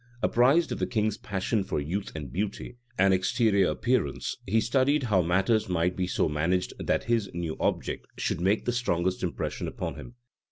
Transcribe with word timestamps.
Apprised 0.23 0.71
of 0.71 0.79
the 0.79 0.87
king's 0.87 1.15
passion 1.19 1.63
for 1.63 1.79
youth 1.79 2.11
and 2.15 2.33
beauty, 2.33 2.79
and 2.97 3.13
exterior 3.13 3.69
appearance, 3.69 4.35
he 4.47 4.59
studied 4.59 5.03
how 5.03 5.21
matters 5.21 5.69
might 5.69 5.95
be 5.95 6.07
so 6.07 6.27
managed 6.27 6.73
that 6.79 7.05
this 7.07 7.29
new 7.35 7.55
object 7.59 8.07
should 8.17 8.41
make 8.41 8.65
the 8.65 8.71
strongest 8.71 9.21
impression 9.21 9.67
upon 9.67 9.97
him. 9.97 10.15